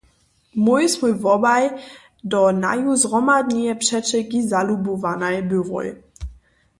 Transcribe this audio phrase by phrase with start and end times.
[0.55, 1.63] Mój smój wobaj
[2.31, 5.87] do naju zhromadneje přećelki zalubowanaj byłoj.